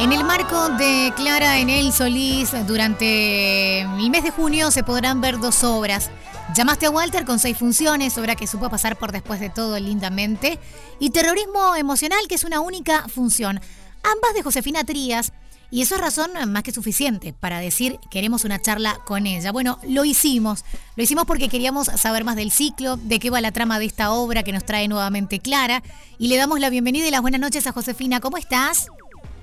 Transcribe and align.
En 0.00 0.14
el 0.14 0.24
marco 0.24 0.70
de 0.70 1.12
Clara 1.14 1.58
en 1.58 1.68
el 1.68 1.92
Solís, 1.92 2.52
durante 2.66 3.82
el 3.82 4.08
mes 4.08 4.24
de 4.24 4.30
junio 4.30 4.70
se 4.70 4.82
podrán 4.82 5.20
ver 5.20 5.38
dos 5.38 5.62
obras. 5.62 6.10
Llamaste 6.56 6.86
a 6.86 6.90
Walter 6.90 7.26
con 7.26 7.38
seis 7.38 7.58
funciones, 7.58 8.16
obra 8.16 8.34
que 8.34 8.46
supo 8.46 8.70
pasar 8.70 8.96
por 8.96 9.12
después 9.12 9.40
de 9.40 9.50
todo 9.50 9.78
lindamente, 9.78 10.58
y 11.00 11.10
Terrorismo 11.10 11.76
Emocional, 11.76 12.20
que 12.30 12.36
es 12.36 12.44
una 12.44 12.60
única 12.60 13.08
función. 13.08 13.60
Ambas 14.02 14.32
de 14.32 14.42
Josefina 14.42 14.84
Trías, 14.84 15.34
y 15.70 15.82
eso 15.82 15.96
es 15.96 16.00
razón 16.00 16.30
más 16.46 16.62
que 16.62 16.72
suficiente 16.72 17.34
para 17.34 17.60
decir 17.60 17.98
queremos 18.10 18.46
una 18.46 18.58
charla 18.58 19.00
con 19.04 19.26
ella. 19.26 19.52
Bueno, 19.52 19.78
lo 19.86 20.06
hicimos. 20.06 20.64
Lo 20.96 21.02
hicimos 21.02 21.26
porque 21.26 21.50
queríamos 21.50 21.88
saber 21.88 22.24
más 22.24 22.36
del 22.36 22.50
ciclo, 22.50 22.96
de 22.96 23.18
qué 23.18 23.28
va 23.28 23.42
la 23.42 23.52
trama 23.52 23.78
de 23.78 23.84
esta 23.84 24.12
obra 24.12 24.44
que 24.44 24.52
nos 24.52 24.64
trae 24.64 24.88
nuevamente 24.88 25.40
Clara. 25.40 25.82
Y 26.18 26.28
le 26.28 26.38
damos 26.38 26.58
la 26.58 26.70
bienvenida 26.70 27.06
y 27.06 27.10
las 27.10 27.20
buenas 27.20 27.40
noches 27.40 27.66
a 27.66 27.72
Josefina. 27.72 28.18
¿Cómo 28.20 28.38
estás? 28.38 28.86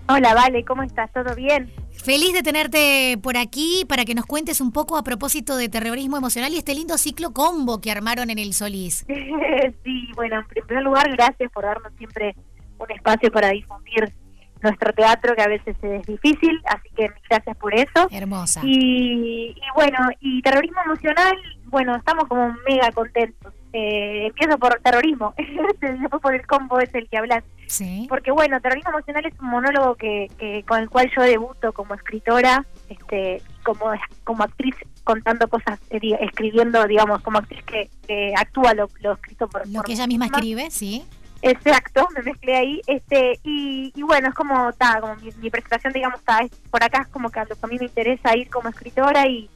Hola, 0.10 0.34
Vale, 0.34 0.64
¿cómo 0.64 0.84
estás? 0.84 1.12
¿Todo 1.12 1.36
bien? 1.36 1.70
Feliz 1.92 2.32
de 2.34 2.42
tenerte 2.42 3.18
por 3.22 3.36
aquí 3.36 3.84
para 3.90 4.06
que 4.06 4.16
nos 4.16 4.26
cuentes 4.26 4.62
un 4.62 4.72
poco 4.72 4.98
a 4.98 5.04
propósito 5.04 5.58
de 5.58 5.68
terrorismo 5.68 6.16
emocional 6.16 6.54
y 6.54 6.58
este 6.58 6.74
lindo 6.74 6.98
ciclo 6.98 7.34
combo 7.34 7.82
que 7.82 7.92
armaron 7.92 8.30
en 8.30 8.40
el 8.40 8.54
Solís. 8.54 9.06
sí, 9.84 10.12
bueno, 10.16 10.40
en 10.40 10.66
primer 10.66 10.84
lugar, 10.84 11.12
gracias 11.12 11.52
por 11.52 11.66
darnos 11.66 11.92
siempre 11.98 12.36
un 12.78 12.92
espacio 12.92 13.30
para 13.32 13.50
difundir 13.50 14.14
nuestro 14.62 14.94
teatro, 14.94 15.36
que 15.36 15.42
a 15.42 15.48
veces 15.48 15.76
es 15.82 16.06
difícil, 16.08 16.60
así 16.66 16.90
que 16.96 17.10
gracias 17.30 17.58
por 17.58 17.74
eso. 17.74 18.08
Hermosa. 18.10 18.62
Y, 18.64 19.56
y 19.56 19.62
bueno, 19.76 19.98
y 20.22 20.42
terrorismo 20.42 20.80
emocional, 20.86 21.36
bueno, 21.66 21.96
estamos 21.96 22.26
como 22.30 22.56
mega 22.68 22.92
contentos. 22.92 23.54
Eh, 23.80 24.26
empiezo 24.26 24.58
por 24.58 24.80
terrorismo, 24.82 25.36
después 25.82 26.20
por 26.20 26.34
el 26.34 26.48
combo 26.48 26.80
es 26.80 26.90
el 26.96 27.08
que 27.08 27.18
hablas. 27.18 27.44
Sí. 27.68 28.08
Porque 28.10 28.32
bueno, 28.32 28.60
terrorismo 28.60 28.90
emocional 28.90 29.24
es 29.28 29.40
un 29.40 29.50
monólogo 29.50 29.94
que, 29.94 30.32
que 30.40 30.64
con 30.64 30.80
el 30.80 30.90
cual 30.90 31.12
yo 31.16 31.22
debuto 31.22 31.72
como 31.74 31.94
escritora, 31.94 32.66
este, 32.90 33.40
como 33.62 33.92
como 34.24 34.44
actriz 34.44 34.74
contando 35.04 35.48
cosas, 35.48 35.80
eh, 35.92 36.00
escribiendo, 36.22 36.88
digamos, 36.88 37.22
como 37.22 37.38
actriz 37.38 37.64
que, 37.66 37.88
que 38.08 38.34
actúa 38.36 38.74
lo, 38.74 38.90
lo 39.02 39.14
escrito 39.14 39.48
por 39.48 39.68
lo 39.68 39.84
que 39.84 39.92
ella 39.92 40.08
misma 40.08 40.26
escribe, 40.26 40.72
sí. 40.72 41.06
Exacto, 41.44 42.08
me 42.16 42.24
mezclé 42.24 42.56
ahí, 42.56 42.82
este 42.88 43.40
y, 43.44 43.94
y 43.96 44.02
bueno, 44.02 44.30
es 44.30 44.34
como, 44.34 44.70
está 44.70 45.00
como 45.00 45.16
mi, 45.18 45.52
presentación, 45.52 45.94
digamos, 45.94 46.20
está 46.20 46.40
por 46.72 46.84
acá 46.84 47.04
es 47.04 47.08
como 47.10 47.30
que 47.30 47.42
a 47.42 47.46
lo 47.46 47.56
que 47.56 47.62
a 47.62 47.68
mí 47.68 47.78
me 47.78 47.86
interesa 47.86 48.36
ir 48.36 48.50
como 48.50 48.70
escritora 48.70 49.28
y, 49.28 49.48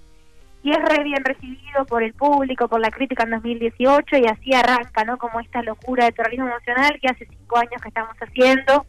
y 0.64 0.72
es 0.72 0.78
re 0.78 1.04
bien 1.04 1.24
recibido 1.24 1.86
por 1.88 2.04
el 2.04 2.14
público, 2.14 2.68
por 2.68 2.80
la 2.80 2.92
crítica 2.92 3.24
en 3.24 3.32
2018 3.32 4.18
y 4.18 4.26
así 4.28 4.54
arranca, 4.54 5.04
¿no? 5.04 5.18
Como 5.18 5.40
esta 5.40 5.62
locura 5.64 6.06
de 6.06 6.12
terrorismo 6.12 6.48
emocional 6.48 7.00
que 7.02 7.08
hace 7.08 7.26
cinco 7.26 7.58
años 7.58 7.82
que 7.82 7.88
estamos 7.88 8.16
haciendo, 8.20 8.86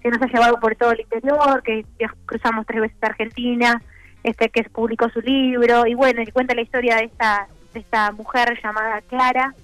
que 0.00 0.10
nos 0.10 0.20
ha 0.20 0.26
llevado 0.26 0.58
por 0.58 0.74
todo 0.74 0.92
el 0.92 1.00
interior, 1.00 1.62
que 1.62 1.84
cruzamos 2.26 2.66
tres 2.66 2.80
veces 2.80 2.98
a 3.02 3.06
Argentina, 3.06 3.82
este 4.24 4.48
que 4.48 4.64
publicó 4.64 5.08
su 5.10 5.20
libro 5.20 5.86
y 5.86 5.94
bueno, 5.94 6.22
y 6.22 6.26
cuenta 6.32 6.54
la 6.54 6.62
historia 6.62 6.96
de 6.96 7.04
esta 7.04 7.46
de 7.72 7.80
esta 7.80 8.12
mujer 8.12 8.58
llamada 8.62 9.00
Clara 9.02 9.54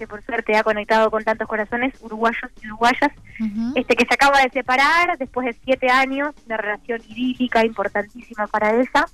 que 0.00 0.06
por 0.06 0.24
suerte 0.24 0.56
ha 0.56 0.62
conectado 0.62 1.10
con 1.10 1.22
tantos 1.22 1.46
corazones 1.46 1.92
uruguayos 2.00 2.50
y 2.62 2.66
uruguayas, 2.68 3.10
este 3.74 3.94
que 3.94 4.06
se 4.06 4.14
acaba 4.14 4.40
de 4.40 4.48
separar 4.48 5.18
después 5.18 5.46
de 5.46 5.52
siete 5.62 5.90
años, 5.90 6.34
una 6.46 6.56
relación 6.56 7.02
idílica 7.06 7.66
importantísima 7.66 8.46
para 8.46 8.70
ella. 8.70 9.04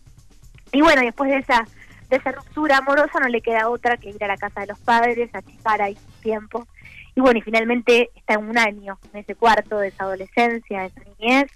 Y 0.73 0.83
bueno, 0.83 1.03
después 1.03 1.31
de 1.31 1.39
esa 1.39 1.67
de 2.11 2.17
esa 2.17 2.33
ruptura 2.33 2.79
amorosa 2.79 3.19
no 3.21 3.29
le 3.29 3.41
queda 3.41 3.69
otra 3.69 3.97
que 3.97 4.11
ir 4.11 4.23
a 4.23 4.29
la 4.29 4.37
casa 4.37 4.61
de 4.61 4.69
los 4.69 4.79
padres, 4.79 5.29
a 5.35 5.43
chicar 5.43 5.83
ahí 5.83 5.97
tiempo. 6.23 6.67
Y 7.15 7.21
bueno, 7.21 7.39
y 7.39 7.43
finalmente 7.43 8.11
está 8.15 8.35
en 8.35 8.49
un 8.49 8.59
año, 8.59 8.99
en 9.13 9.21
ese 9.21 9.35
cuarto 9.35 9.79
de 9.79 9.89
esa 9.89 10.05
adolescencia, 10.05 10.83
de 10.83 10.87
esa 10.87 11.01
niñez. 11.19 11.51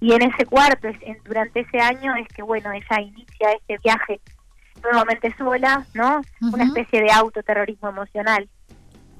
Y 0.00 0.12
en 0.12 0.22
ese 0.22 0.46
cuarto, 0.46 0.88
en, 0.88 1.18
durante 1.24 1.60
ese 1.60 1.78
año, 1.80 2.14
es 2.16 2.28
que 2.28 2.42
bueno, 2.42 2.72
ella 2.72 3.00
inicia 3.00 3.52
este 3.52 3.78
viaje 3.82 4.20
nuevamente 4.82 5.32
sola, 5.36 5.86
¿no? 5.94 6.22
Una 6.40 6.64
especie 6.64 7.02
de 7.02 7.12
autoterrorismo 7.12 7.88
emocional. 7.88 8.48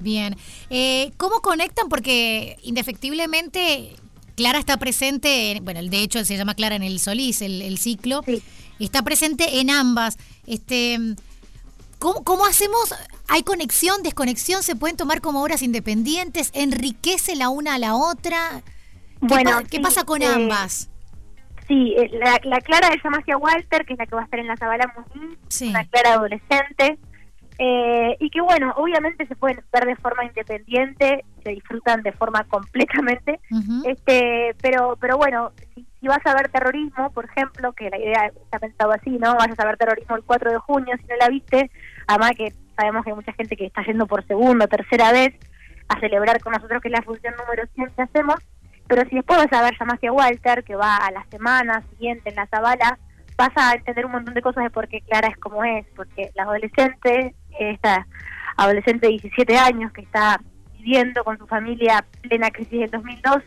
Bien. 0.00 0.34
Eh, 0.70 1.12
¿Cómo 1.16 1.41
conectan? 1.41 1.88
Porque 1.88 2.56
indefectiblemente 2.62 3.94
Clara 4.34 4.59
está 4.59 4.76
presente, 4.76 5.60
bueno, 5.62 5.82
de 5.82 5.98
hecho 5.98 6.25
se 6.25 6.37
llama 6.37 6.54
Clara 6.54 6.75
en 6.75 6.82
el 6.82 6.98
Solís, 6.98 7.43
el, 7.43 7.78
ciclo, 7.78 8.22
está 8.78 9.03
presente 9.03 9.60
en 9.60 9.70
ambas. 9.70 10.19
Este, 10.47 10.98
¿cómo, 11.98 12.25
¿Cómo 12.25 12.47
hacemos? 12.47 12.94
¿Hay 13.28 13.43
conexión, 13.43 14.03
desconexión? 14.03 14.62
¿Se 14.62 14.76
pueden 14.76 14.97
tomar 14.97 15.20
como 15.20 15.43
obras 15.43 15.62
independientes? 15.62 16.50
¿Enriquece 16.54 17.37
la 17.37 17.48
una 17.48 17.75
a 17.75 17.78
la 17.78 17.94
otra? 17.94 18.62
¿Qué, 19.20 19.26
bueno, 19.26 19.62
¿qué 19.70 19.81
pasa 19.81 20.04
con 20.04 20.22
eh, 20.22 20.26
ambas? 20.26 20.88
Sí, 21.69 21.94
eh, 21.97 22.10
la, 22.12 22.41
la, 22.43 22.60
Clara 22.60 22.91
de 22.91 23.00
Yamacia 23.03 23.37
Walter, 23.37 23.84
que 23.87 23.93
es 23.93 23.99
la 23.99 24.06
que 24.06 24.16
va 24.16 24.22
a 24.22 24.25
estar 24.25 24.41
en 24.41 24.49
la 24.49 24.56
Zabala 24.56 24.93
sí. 25.49 25.69
una 25.69 25.84
Clara 25.84 26.14
adolescente, 26.14 26.99
eh, 27.58 28.16
y 28.18 28.30
que 28.30 28.40
bueno, 28.40 28.72
obviamente 28.76 29.26
se 29.26 29.36
pueden 29.36 29.62
ver 29.72 29.84
de 29.86 29.96
forma 29.96 30.24
independiente, 30.24 31.24
se 31.42 31.50
disfrutan 31.50 32.02
de 32.02 32.12
forma 32.12 32.44
completamente, 32.48 33.40
este, 33.84 34.54
pero, 34.60 34.96
pero 35.00 35.16
bueno, 35.16 35.52
si, 35.74 36.08
vas 36.08 36.24
a 36.24 36.34
ver 36.34 36.48
terrorismo, 36.48 37.10
por 37.10 37.26
ejemplo, 37.26 37.72
que 37.72 37.90
la 37.90 37.98
idea 37.98 38.26
está 38.26 38.58
pensado 38.58 38.92
así, 38.92 39.10
¿no? 39.10 39.34
Vas 39.34 39.58
a 39.58 39.64
ver 39.64 39.76
terrorismo 39.76 40.16
el 40.16 40.24
4 40.24 40.50
de 40.50 40.58
junio, 40.58 40.96
si 41.00 41.06
no 41.06 41.16
la 41.16 41.28
viste, 41.28 41.70
además 42.08 42.32
que 42.36 42.52
sabemos 42.76 43.04
que 43.04 43.10
hay 43.10 43.16
mucha 43.16 43.32
gente 43.34 43.56
que 43.56 43.66
está 43.66 43.84
yendo 43.84 44.06
por 44.06 44.26
segunda 44.26 44.64
o 44.64 44.69
tercera 44.69 45.12
vez 45.12 45.34
a 45.88 46.00
celebrar 46.00 46.40
con 46.40 46.52
nosotros 46.52 46.80
que 46.80 46.88
es 46.88 46.92
la 46.92 47.02
función 47.02 47.34
número 47.36 47.64
100 47.74 47.90
que 47.94 48.02
hacemos, 48.02 48.36
pero 48.88 49.08
si 49.08 49.16
después 49.16 49.38
vas 49.38 49.52
a 49.52 49.62
ver 49.62 49.78
Yamacia 49.78 50.12
Walter, 50.12 50.64
que 50.64 50.74
va 50.74 50.96
a 50.96 51.10
la 51.12 51.24
semana 51.30 51.82
siguiente 51.90 52.30
en 52.30 52.36
la 52.36 52.46
Zabala, 52.46 52.98
vas 53.42 53.56
a 53.56 53.75
entender 53.75 54.06
un 54.06 54.12
montón 54.12 54.34
de 54.34 54.42
cosas 54.42 54.62
de 54.62 54.70
por 54.70 54.86
qué 54.86 55.00
Clara 55.00 55.28
es 55.28 55.36
como 55.36 55.64
es, 55.64 55.84
porque 55.97 56.30
la 56.36 56.44
adolescente, 56.44 57.34
esta 57.58 58.06
adolescente 58.56 59.06
de 59.06 59.12
17 59.12 59.58
años 59.58 59.92
que 59.92 60.03
está 60.03 60.41
viviendo 60.78 61.25
con 61.25 61.38
su 61.38 61.47
familia 61.48 62.04
plena 62.20 62.50
crisis 62.50 62.81
del 62.81 62.91
2002, 62.91 63.42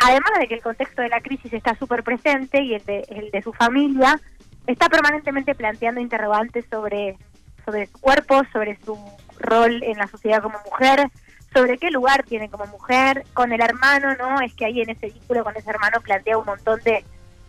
además 0.00 0.30
de 0.38 0.48
que 0.48 0.54
el 0.54 0.62
contexto 0.62 1.00
de 1.00 1.08
la 1.08 1.22
crisis 1.22 1.50
está 1.52 1.74
súper 1.76 2.02
presente 2.02 2.62
y 2.62 2.74
el 2.74 2.84
de, 2.84 3.06
el 3.08 3.30
de 3.30 3.40
su 3.40 3.54
familia, 3.54 4.20
está 4.66 4.90
permanentemente 4.90 5.54
planteando 5.54 6.00
interrogantes 6.00 6.66
sobre, 6.70 7.16
sobre 7.64 7.86
su 7.86 7.98
cuerpo, 7.98 8.42
sobre 8.52 8.78
su 8.84 8.98
rol 9.38 9.82
en 9.82 9.96
la 9.96 10.08
sociedad 10.08 10.42
como 10.42 10.58
mujer, 10.70 11.08
sobre 11.54 11.78
qué 11.78 11.90
lugar 11.90 12.22
tiene 12.24 12.50
como 12.50 12.66
mujer, 12.66 13.24
con 13.32 13.50
el 13.50 13.62
hermano, 13.62 14.14
¿no? 14.16 14.42
Es 14.42 14.52
que 14.52 14.66
ahí 14.66 14.82
en 14.82 14.90
ese 14.90 15.06
vínculo 15.06 15.42
con 15.42 15.56
ese 15.56 15.70
hermano 15.70 16.02
plantea 16.02 16.36
un 16.36 16.44
montón 16.44 16.80
de, 16.80 17.02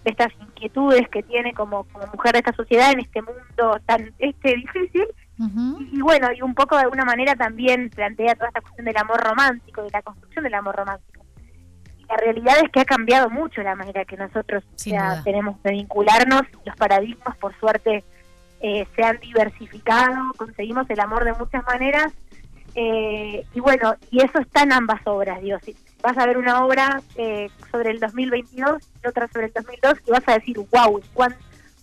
estas 0.05 0.29
inquietudes 0.39 1.07
que 1.09 1.23
tiene 1.23 1.53
como, 1.53 1.83
como 1.85 2.07
mujer 2.07 2.33
de 2.33 2.39
esta 2.39 2.53
sociedad 2.53 2.91
en 2.91 3.01
este 3.01 3.21
mundo 3.21 3.79
tan 3.85 4.13
este 4.19 4.55
difícil. 4.55 5.07
Y, 5.91 6.01
bueno 6.01 6.29
y 6.35 6.41
un 6.41 6.55
poco 6.55 6.75
de 6.75 6.83
alguna 6.83 7.05
manera 7.05 7.35
también 7.35 7.91
plantea 7.91 8.33
toda 8.33 8.47
esta 8.47 8.61
cuestión 8.61 8.85
del 8.85 8.97
amor 8.97 9.21
romántico 9.21 9.83
de 9.83 9.91
la 9.91 10.01
construcción 10.01 10.43
del 10.43 10.53
amor 10.55 10.75
romántico. 10.75 11.25
Y 11.97 12.05
la 12.05 12.17
realidad 12.17 12.55
es 12.63 12.71
que 12.71 12.79
ha 12.79 12.85
cambiado 12.85 13.29
mucho 13.29 13.61
la 13.61 13.75
manera 13.75 14.03
que 14.05 14.17
nosotros 14.17 14.63
ya 14.77 15.21
tenemos 15.23 15.61
de 15.61 15.71
vincularnos. 15.71 16.41
Los 16.65 16.75
paradigmas 16.75 17.37
por 17.37 17.55
suerte 17.59 18.03
eh, 18.61 18.87
se 18.95 19.03
han 19.03 19.19
diversificado 19.19 20.33
conseguimos 20.37 20.89
el 20.89 20.99
amor 20.99 21.23
de 21.23 21.33
muchas 21.33 21.63
maneras. 21.65 22.13
Eh, 22.73 23.45
y 23.53 23.59
bueno 23.59 23.95
y 24.11 24.23
eso 24.23 24.39
está 24.39 24.63
en 24.63 24.71
ambas 24.71 25.01
obras 25.05 25.41
Dios 25.41 25.61
vas 26.07 26.17
a 26.17 26.25
ver 26.25 26.37
una 26.37 26.63
obra 26.65 27.01
eh, 27.17 27.49
sobre 27.69 27.91
el 27.91 27.99
2022 27.99 28.81
y 29.03 29.07
otra 29.07 29.27
sobre 29.27 29.47
el 29.47 29.53
2002 29.53 29.97
y 30.07 30.11
vas 30.11 30.23
a 30.27 30.33
decir, 30.35 30.57
wow, 30.57 31.01
cuán 31.13 31.35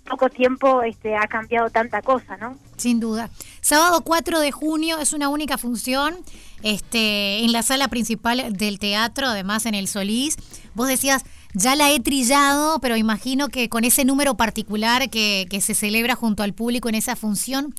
poco 0.09 0.31
tiempo 0.31 0.83
este, 0.83 1.15
ha 1.15 1.27
cambiado 1.27 1.69
tanta 1.69 2.01
cosa, 2.01 2.39
¿no? 2.39 2.57
Sin 2.79 3.01
duda. 3.01 3.29
Sábado 3.61 4.01
4 4.01 4.41
de 4.41 4.51
junio 4.51 4.99
es 4.99 5.12
una 5.12 5.29
única 5.29 5.59
función 5.59 6.17
este, 6.62 7.45
en 7.45 7.53
la 7.53 7.62
sala 7.62 7.89
principal 7.89 8.57
del 8.57 8.79
teatro, 8.79 9.27
además 9.27 9.67
en 9.67 9.75
el 9.75 9.89
Solís. 9.89 10.39
Vos 10.75 10.89
decías, 10.89 11.25
ya 11.53 11.76
la 11.76 11.91
he 11.91 12.00
trillado, 12.00 12.79
pero 12.81 12.97
imagino 12.97 13.49
que 13.49 13.69
con 13.69 13.85
ese 13.85 14.06
número 14.06 14.37
particular 14.38 15.11
que, 15.11 15.47
que 15.50 15.61
se 15.61 15.75
celebra 15.75 16.15
junto 16.15 16.43
al 16.43 16.55
público 16.55 16.88
en 16.88 16.94
esa 16.94 17.15
función, 17.15 17.75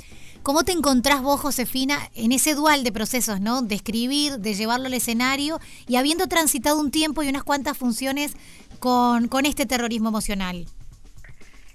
¿Cómo 0.46 0.64
te 0.64 0.74
encontrás 0.74 1.24
vos, 1.24 1.42
Josefina, 1.42 1.98
en 2.14 2.32
ese 2.32 2.54
dual 2.54 2.84
de 2.84 2.92
procesos, 2.92 3.42
¿no? 3.42 3.64
De 3.64 3.74
escribir, 3.74 4.34
de 4.34 4.54
llevarlo 4.54 4.86
al 4.86 4.94
escenario 4.94 5.58
y 5.88 5.96
habiendo 5.96 6.28
transitado 6.28 6.80
un 6.80 6.92
tiempo 6.92 7.24
y 7.24 7.30
unas 7.30 7.44
cuantas 7.44 7.76
funciones 7.76 8.38
con, 8.78 9.28
con 9.28 9.48
este 9.48 9.66
terrorismo 9.66 10.10
emocional? 10.10 10.68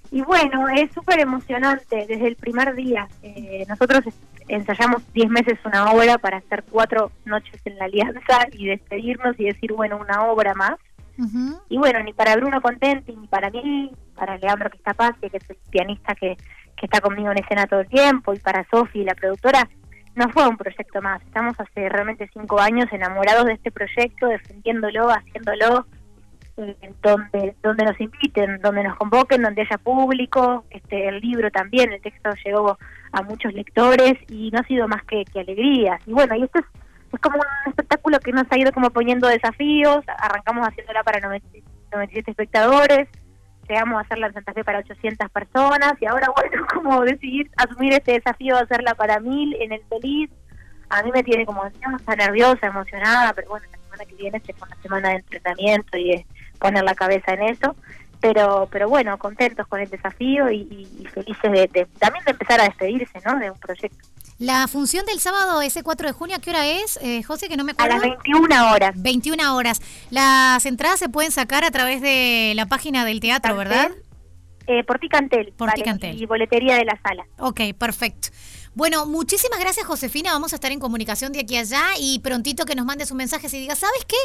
Y 0.09 0.21
bueno, 0.21 0.69
es 0.69 0.89
súper 0.93 1.19
emocionante 1.19 2.05
desde 2.07 2.29
el 2.29 2.37
primer 2.37 2.73
día. 2.73 3.09
Eh, 3.23 3.65
nosotros 3.67 4.03
ensayamos 4.47 5.01
10 5.11 5.29
meses 5.29 5.59
una 5.65 5.91
obra 5.91 6.17
para 6.17 6.37
hacer 6.37 6.63
cuatro 6.63 7.11
noches 7.25 7.59
en 7.65 7.77
la 7.77 7.85
alianza 7.85 8.47
y 8.53 8.67
despedirnos 8.67 9.37
y 9.37 9.47
decir, 9.47 9.73
bueno, 9.73 9.97
una 9.97 10.23
obra 10.23 10.53
más. 10.53 10.79
Y 11.69 11.77
bueno, 11.77 12.01
ni 12.03 12.13
para 12.13 12.35
Bruno 12.35 12.61
Contenti, 12.61 13.15
ni 13.15 13.27
para 13.27 13.49
mí, 13.49 13.91
para 14.15 14.37
Leandro 14.37 14.69
Cristapacia, 14.69 15.29
que 15.29 15.37
es 15.37 15.49
el 15.49 15.57
pianista 15.69 16.15
que 16.15 16.37
que 16.81 16.87
está 16.87 16.99
conmigo 16.99 17.29
en 17.31 17.37
escena 17.37 17.67
todo 17.67 17.81
el 17.81 17.87
tiempo, 17.87 18.33
y 18.33 18.39
para 18.39 18.65
Sofi, 18.71 19.03
la 19.03 19.13
productora, 19.13 19.69
no 20.15 20.27
fue 20.29 20.47
un 20.47 20.57
proyecto 20.57 20.99
más. 20.99 21.21
Estamos 21.21 21.57
hace 21.59 21.87
realmente 21.89 22.27
cinco 22.33 22.59
años 22.59 22.87
enamorados 22.91 23.45
de 23.45 23.53
este 23.53 23.71
proyecto, 23.71 24.27
defendiéndolo, 24.27 25.07
haciéndolo. 25.09 25.85
eh, 26.57 26.75
donde 27.01 27.55
donde 27.63 27.85
nos 27.85 27.99
inviten, 27.99 28.59
donde 28.61 28.83
nos 28.83 28.97
convoquen, 28.97 29.41
donde 29.41 29.61
haya 29.61 29.77
público, 29.77 30.65
este 30.69 31.07
el 31.07 31.19
libro 31.19 31.49
también, 31.51 31.91
el 31.93 32.01
texto 32.01 32.29
llegó 32.43 32.77
a 33.11 33.21
muchos 33.21 33.53
lectores 33.53 34.13
y 34.29 34.51
no 34.51 34.59
ha 34.59 34.63
sido 34.63 34.87
más 34.87 35.03
que, 35.03 35.23
que 35.25 35.41
alegrías. 35.41 36.01
Y 36.05 36.13
bueno, 36.13 36.35
y 36.35 36.43
esto 36.43 36.59
es, 36.59 36.65
es 37.13 37.19
como 37.19 37.37
un 37.37 37.69
espectáculo 37.69 38.19
que 38.19 38.31
nos 38.31 38.45
ha 38.51 38.57
ido 38.57 38.71
como 38.71 38.89
poniendo 38.89 39.27
desafíos, 39.27 40.03
arrancamos 40.17 40.67
haciéndola 40.67 41.03
para 41.03 41.19
97 41.19 42.31
espectadores, 42.31 43.07
llegamos 43.67 43.97
a 43.97 44.01
hacerla 44.01 44.27
en 44.27 44.33
Santa 44.33 44.53
Fe 44.53 44.63
para 44.63 44.79
800 44.79 45.29
personas 45.31 45.93
y 45.99 46.05
ahora 46.05 46.27
bueno, 46.35 46.65
como 46.73 47.01
decidir 47.01 47.49
asumir 47.57 47.93
este 47.93 48.13
desafío 48.13 48.55
de 48.55 48.63
hacerla 48.63 48.95
para 48.95 49.19
mil 49.19 49.55
en 49.61 49.73
el 49.73 49.81
Feliz, 49.89 50.29
a 50.89 51.03
mí 51.03 51.11
me 51.13 51.23
tiene 51.23 51.45
como, 51.45 51.65
está 51.65 52.15
nerviosa, 52.15 52.67
emocionada, 52.67 53.33
pero 53.33 53.49
bueno, 53.49 53.65
la 53.71 53.77
semana 53.77 54.05
que 54.05 54.15
viene 54.15 54.41
es 54.45 54.61
una 54.61 54.81
semana 54.81 55.09
de 55.09 55.15
entrenamiento 55.15 55.97
y 55.97 56.11
es 56.11 56.25
poner 56.59 56.83
la 56.83 56.95
cabeza 56.95 57.33
en 57.33 57.43
eso. 57.43 57.75
Pero, 58.19 58.67
pero 58.71 58.87
bueno, 58.87 59.17
contentos 59.17 59.65
con 59.67 59.79
el 59.79 59.89
desafío 59.89 60.51
y, 60.51 61.07
felices 61.11 61.51
de, 61.51 61.87
también 61.97 62.23
de 62.23 62.31
empezar 62.31 62.61
a 62.61 62.65
despedirse 62.65 63.19
¿no? 63.25 63.39
de 63.39 63.49
un 63.49 63.57
proyecto. 63.57 64.07
La 64.41 64.67
función 64.67 65.05
del 65.05 65.19
sábado, 65.19 65.61
ese 65.61 65.83
4 65.83 66.07
de 66.07 66.13
junio, 66.13 66.35
¿a 66.35 66.39
qué 66.39 66.49
hora 66.49 66.65
es, 66.65 66.97
eh, 67.03 67.21
José? 67.21 67.47
Que 67.47 67.57
no 67.57 67.63
me 67.63 67.73
acuerdo. 67.73 67.93
A 67.93 67.99
las 67.99 68.09
21 68.23 68.71
horas. 68.71 68.95
21 68.99 69.55
horas. 69.55 69.81
Las 70.09 70.65
entradas 70.65 70.97
se 70.97 71.09
pueden 71.09 71.31
sacar 71.31 71.63
a 71.63 71.69
través 71.69 72.01
de 72.01 72.53
la 72.55 72.65
página 72.65 73.05
del 73.05 73.19
teatro, 73.19 73.55
¿verdad? 73.55 73.91
Eh, 74.65 74.83
por 74.83 74.97
Ticantel. 74.97 75.53
Por 75.55 75.69
Y 76.11 76.25
boletería 76.25 76.75
de 76.75 76.85
la 76.85 76.99
sala. 77.07 77.23
Ok, 77.37 77.61
perfecto. 77.77 78.29
Bueno, 78.73 79.05
muchísimas 79.05 79.59
gracias 79.59 79.85
Josefina, 79.85 80.33
vamos 80.33 80.53
a 80.53 80.55
estar 80.55 80.71
en 80.71 80.79
comunicación 80.79 81.33
de 81.33 81.41
aquí 81.41 81.57
a 81.57 81.59
allá 81.59 81.83
y 81.99 82.17
prontito 82.19 82.65
que 82.65 82.73
nos 82.73 82.87
mandes 82.87 83.11
un 83.11 83.17
mensaje 83.17 83.45
y 83.45 83.59
diga, 83.59 83.75
¿sabes 83.75 84.05
qué? 84.05 84.15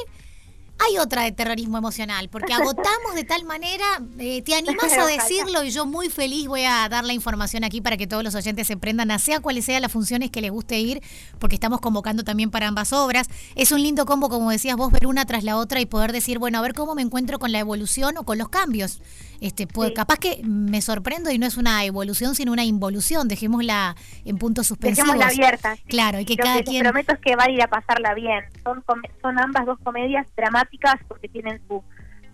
Hay 0.79 0.99
otra 0.99 1.23
de 1.23 1.33
terrorismo 1.33 1.79
emocional, 1.79 2.29
porque 2.29 2.53
agotamos 2.55 3.15
de 3.15 3.25
tal 3.25 3.45
manera, 3.45 3.85
eh, 4.19 4.43
te 4.43 4.55
animas 4.57 4.93
a 4.93 5.07
decirlo 5.07 5.65
y 5.65 5.71
yo 5.71 5.87
muy 5.87 6.09
feliz 6.09 6.47
voy 6.47 6.65
a 6.65 6.89
dar 6.89 7.05
la 7.05 7.13
información 7.13 7.65
aquí 7.65 7.81
para 7.81 7.97
que 7.97 8.07
todos 8.07 8.23
los 8.23 8.35
oyentes 8.35 8.67
se 8.67 8.77
prendan, 8.77 9.11
a 9.11 9.19
sea 9.19 9.41
cuales 9.41 9.65
sean 9.65 9.83
las 9.83 9.93
funciones 9.93 10.31
que 10.31 10.41
les 10.41 10.51
guste 10.51 10.79
ir, 10.79 11.03
porque 11.39 11.55
estamos 11.55 11.81
convocando 11.81 12.25
también 12.25 12.51
para 12.51 12.69
ambas 12.69 12.93
obras. 12.93 13.29
Es 13.55 13.73
un 13.73 13.83
lindo 13.83 14.07
combo, 14.07 14.29
como 14.29 14.51
decías 14.51 14.77
vos, 14.77 14.93
ver 14.93 15.07
una 15.07 15.25
tras 15.25 15.45
la 15.45 15.57
otra 15.57 15.81
y 15.81 15.87
poder 15.87 16.13
decir, 16.13 16.39
bueno, 16.39 16.59
a 16.59 16.63
ver 16.63 16.75
cómo 16.75 16.95
me 16.95 17.03
encuentro 17.03 17.39
con 17.39 17.53
la 17.53 17.59
evolución 17.59 18.17
o 18.19 18.25
con 18.25 18.39
los 18.39 18.49
cambios. 18.49 19.01
Este, 19.41 19.67
pues, 19.67 19.93
Capaz 19.93 20.17
que 20.17 20.41
me 20.45 20.81
sorprendo 20.81 21.31
y 21.31 21.39
no 21.39 21.47
es 21.47 21.59
una 21.59 21.85
evolución, 21.85 22.35
sino 22.35 22.53
una 22.53 22.65
involución. 22.65 23.29
Dejémosla 23.29 23.95
en 24.25 24.39
puntos 24.39 24.67
suspensivos. 24.67 25.13
Dejémosla 25.13 25.27
abierta. 25.27 25.77
Claro, 25.89 26.21
y 26.21 26.25
que 26.25 26.37
cada 26.37 26.63
quien. 26.63 26.83
prometo 26.83 27.13
es 27.13 27.21
que 27.21 27.37
va 27.37 27.45
a 27.45 27.51
ir 27.51 27.63
a 27.63 27.69
pasarla 27.69 28.15
bien. 28.15 28.45
Son, 28.65 28.83
son 29.21 29.39
ambas 29.39 29.67
dos 29.67 29.79
comedias 29.85 30.27
dramáticas 30.37 30.66
porque 31.09 31.29
tienen 31.29 31.61
su 31.67 31.83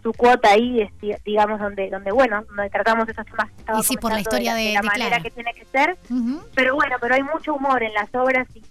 su 0.02 0.12
cuota 0.12 0.50
ahí, 0.50 0.90
digamos, 1.24 1.60
donde, 1.60 1.88
donde 1.88 2.10
bueno, 2.10 2.44
donde 2.48 2.68
tratamos 2.70 3.08
esos 3.08 3.24
temas 3.24 3.48
que 3.50 3.78
y 3.78 3.82
sí, 3.84 3.96
por 3.96 4.12
la 4.12 4.20
historia 4.20 4.54
de, 4.54 4.72
la 4.74 4.82
manera 4.82 5.20
que 5.20 5.30
tiene 5.30 5.52
que 5.54 5.64
ser. 5.66 5.96
Pero 6.54 6.74
bueno, 6.74 6.96
pero 7.00 7.14
hay 7.14 7.22
mucho 7.22 7.54
humor 7.54 7.82
en 7.82 7.94
las 7.94 8.12
obras 8.14 8.48
y, 8.54 8.62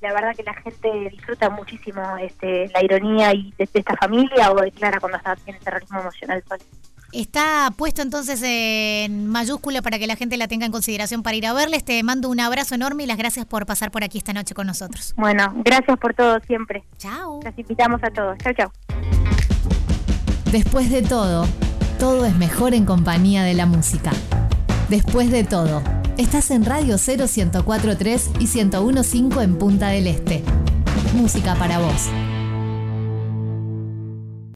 la 0.00 0.12
verdad 0.12 0.34
que 0.36 0.42
la 0.42 0.54
gente 0.54 0.90
disfruta 1.10 1.48
muchísimo 1.48 2.02
este, 2.18 2.68
la 2.74 2.84
ironía 2.84 3.32
y 3.32 3.54
de, 3.56 3.68
esta 3.72 3.96
familia 3.96 4.50
o 4.50 4.60
de 4.60 4.70
Clara 4.72 5.00
cuando 5.00 5.16
está 5.16 5.36
en 5.46 5.58
terrorismo 5.60 6.00
emocional. 6.00 6.42
Está 7.14 7.72
puesto 7.76 8.02
entonces 8.02 8.42
en 8.42 9.28
mayúscula 9.28 9.82
para 9.82 10.00
que 10.00 10.08
la 10.08 10.16
gente 10.16 10.36
la 10.36 10.48
tenga 10.48 10.66
en 10.66 10.72
consideración 10.72 11.22
para 11.22 11.36
ir 11.36 11.46
a 11.46 11.52
verles. 11.52 11.84
Te 11.84 12.02
mando 12.02 12.28
un 12.28 12.40
abrazo 12.40 12.74
enorme 12.74 13.04
y 13.04 13.06
las 13.06 13.16
gracias 13.16 13.46
por 13.46 13.66
pasar 13.66 13.92
por 13.92 14.02
aquí 14.02 14.18
esta 14.18 14.32
noche 14.32 14.52
con 14.52 14.66
nosotros. 14.66 15.14
Bueno, 15.16 15.52
gracias 15.64 15.96
por 16.00 16.12
todo 16.12 16.40
siempre. 16.44 16.82
Chao. 16.98 17.38
Las 17.44 17.56
invitamos 17.56 18.02
a 18.02 18.10
todos. 18.10 18.36
Chao, 18.38 18.52
chao. 18.54 18.72
Después 20.50 20.90
de 20.90 21.02
todo, 21.02 21.46
todo 22.00 22.26
es 22.26 22.34
mejor 22.34 22.74
en 22.74 22.84
compañía 22.84 23.44
de 23.44 23.54
la 23.54 23.66
música. 23.66 24.10
Después 24.88 25.30
de 25.30 25.44
todo, 25.44 25.82
estás 26.18 26.50
en 26.50 26.64
Radio 26.64 26.98
0 26.98 27.26
y 28.40 28.46
1015 28.48 29.40
en 29.40 29.56
Punta 29.56 29.88
del 29.88 30.08
Este. 30.08 30.42
Música 31.14 31.54
para 31.54 31.78
vos. 31.78 32.10